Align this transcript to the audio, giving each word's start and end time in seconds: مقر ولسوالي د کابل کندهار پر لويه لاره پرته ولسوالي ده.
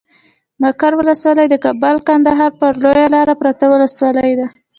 مقر 0.61 0.91
ولسوالي 0.99 1.45
د 1.49 1.55
کابل 1.65 1.95
کندهار 2.07 2.51
پر 2.59 2.71
لويه 2.83 3.07
لاره 3.15 3.33
پرته 3.41 3.65
ولسوالي 3.69 4.33
ده. 4.39 4.47